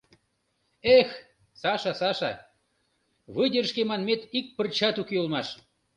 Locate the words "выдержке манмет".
3.35-4.21